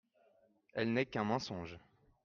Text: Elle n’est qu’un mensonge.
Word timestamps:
Elle 0.73 0.93
n’est 0.93 1.05
qu’un 1.05 1.23
mensonge. 1.23 1.77